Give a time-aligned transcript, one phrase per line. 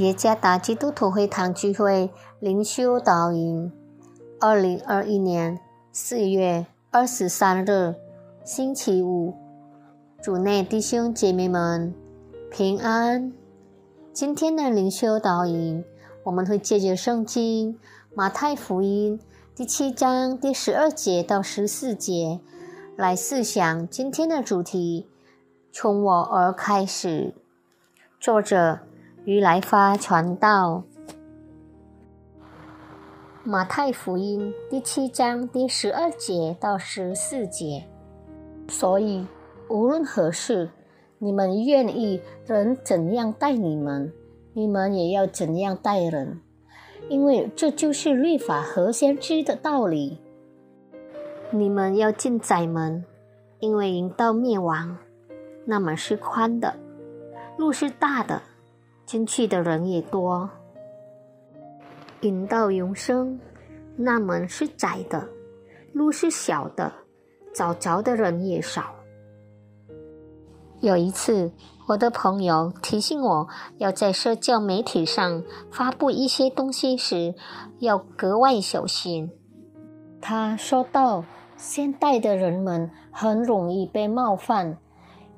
[0.00, 3.70] 耶加达基督徒会堂聚会灵修导引，
[4.40, 5.60] 二零二一年
[5.92, 7.94] 四月二十三日，
[8.42, 9.34] 星期五，
[10.22, 11.94] 主内弟兄姐妹们
[12.50, 13.30] 平安。
[14.10, 15.84] 今天的灵修导引，
[16.24, 17.78] 我们会借着圣经
[18.14, 19.20] 马太福音
[19.54, 22.40] 第七章第十二节到十四节
[22.96, 25.06] 来思想今天的主题：
[25.70, 27.34] 从我而开始。
[28.18, 28.80] 作者
[29.30, 30.82] 于来发传道，
[33.44, 37.84] 马太福音第七章第十二节到十四节。
[38.66, 39.24] 所以
[39.68, 40.70] 无论何事，
[41.18, 44.12] 你们愿意人怎样待你们，
[44.52, 46.40] 你们也要怎样待人，
[47.08, 50.18] 因为这就是律法和先知的道理。
[51.52, 53.04] 你们要进窄门，
[53.60, 54.98] 因为引到灭亡，
[55.66, 56.74] 那门是宽的。
[57.56, 58.42] 路是大的，
[59.10, 60.48] 进去的人也多；
[62.20, 63.40] 引到永生，
[63.96, 65.28] 那门是窄的，
[65.92, 66.92] 路是小的，
[67.52, 68.94] 找着的人也少。
[70.78, 71.50] 有一次，
[71.88, 77.34] 我的朋友提醒我要在社交媒体上发布一些东西时
[77.80, 79.32] 要格外小心。
[80.20, 81.24] 他说道
[81.58, 84.78] ：“现代的人们很容易被冒犯，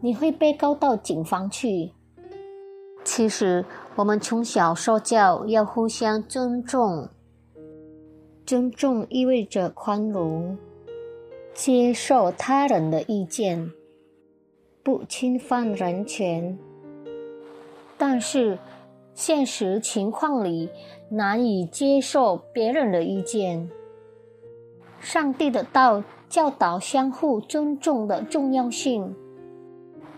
[0.00, 1.92] 你会被告到警方去。”
[3.12, 3.64] 其实，
[3.96, 7.08] 我们从小受教要互相尊重。
[8.46, 10.56] 尊重意味着宽容，
[11.52, 13.72] 接受他人的意见，
[14.84, 16.56] 不侵犯人权。
[17.98, 18.56] 但是，
[19.12, 20.70] 现实情况里
[21.08, 23.68] 难以接受别人的意见。
[25.00, 29.16] 上帝的道教导相互尊重的重要性。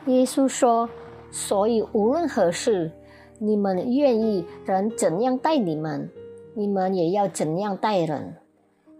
[0.05, 0.91] 耶稣说。
[1.33, 2.93] 所以，无论何事，
[3.39, 6.11] 你们愿意人怎样待你们，
[6.55, 8.37] 你们也要怎样待人。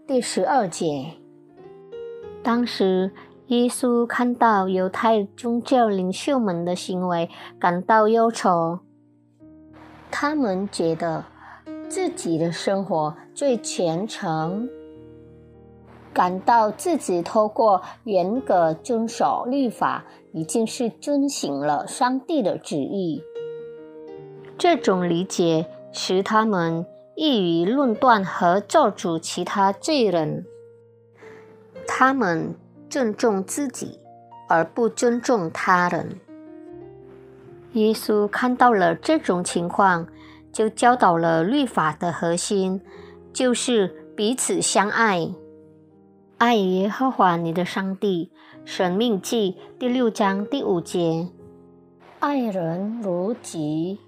[0.07, 1.13] 第十二节，
[2.41, 3.11] 当时
[3.47, 7.29] 耶稣看到犹太宗教领袖们的行为，
[7.59, 8.79] 感到忧愁。
[10.09, 11.23] 他们觉得
[11.87, 14.67] 自己的生活最虔诚。
[16.11, 23.23] 感到自己透过严格遵守律法，已经是遵行了上帝的旨意。
[24.57, 26.85] 这种理解使他们
[27.15, 30.45] 易于论断和咒诅其他罪人。
[31.87, 32.55] 他们
[32.89, 33.99] 尊重自己，
[34.49, 36.19] 而不尊重他人。
[37.73, 40.07] 耶稣看到了这种情况，
[40.51, 42.81] 就教导了律法的核心，
[43.31, 45.29] 就是彼此相爱。
[46.37, 48.31] 爱耶和华你的上帝，
[48.65, 51.27] 《生命记》第六章第五节；
[52.19, 53.99] 爱人如己，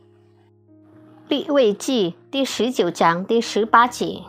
[1.30, 4.22] 《立位记》第十九章第十八节。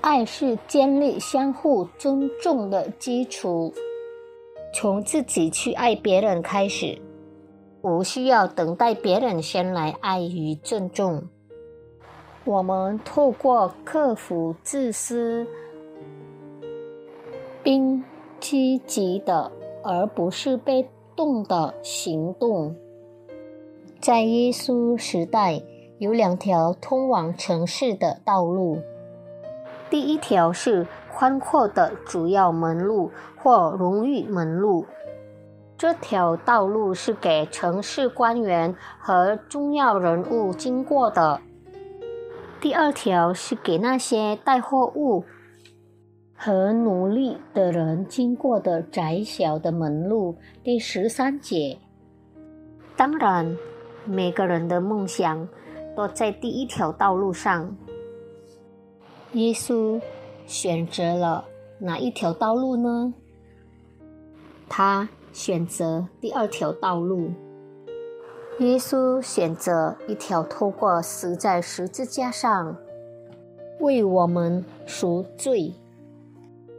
[0.00, 3.72] 爱是建立相互尊重的基础，
[4.74, 6.98] 从自己去爱别人开始，
[7.80, 11.22] 不需要等待别人先来爱与尊重。
[12.44, 15.46] 我们透过克服自私。
[17.64, 18.02] 并
[18.42, 19.52] 积极的，
[19.84, 22.74] 而不是被动的行动。
[24.00, 25.62] 在耶稣时代，
[25.98, 28.80] 有两条通往城市的道路。
[29.88, 34.86] 第一条是宽阔的主要门路或荣誉门路，
[35.78, 41.40] 这条道路是给城市官员和重要人物经过的。
[42.60, 45.22] 第二条是给那些带货物。
[46.44, 51.78] 和努力的人经过的窄小的门路，第十三节。
[52.96, 53.56] 当然，
[54.04, 55.48] 每个人的梦想
[55.94, 57.76] 都在第一条道路上。
[59.34, 60.00] 耶稣
[60.44, 61.44] 选择了
[61.78, 63.14] 哪一条道路呢？
[64.68, 67.30] 他选择第二条道路。
[68.58, 72.76] 耶稣选择一条透过死在十字架上
[73.78, 75.74] 为我们赎罪。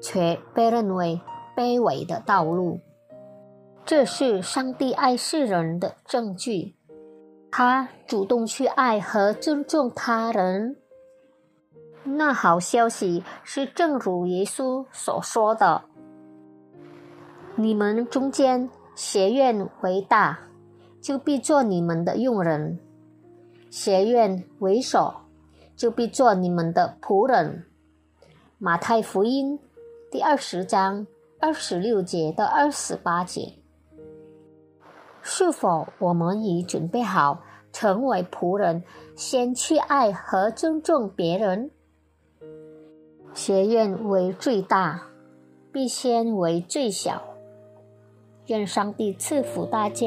[0.03, 1.21] 却被认为
[1.55, 2.81] 卑微的道路，
[3.85, 6.75] 这是上帝爱世人的证据。
[7.49, 10.75] 他主动去爱和尊重他人。
[12.03, 15.83] 那好消息是，正如耶稣所说的
[17.55, 20.37] ：“你们中间学院为大，
[20.99, 22.77] 就必做你们的佣人；
[23.69, 25.13] 学院为首，
[25.77, 27.63] 就必做你们的仆人。”
[28.59, 29.57] 马太福音。
[30.13, 31.07] 第二十章
[31.39, 33.53] 二十六节到二十八节，
[35.23, 38.83] 是否我们已准备好成为仆人，
[39.15, 41.71] 先去爱和尊重别人。
[43.33, 45.01] 学院为最大，
[45.71, 47.19] 必先为最小。
[48.45, 50.05] 愿上帝赐福大家。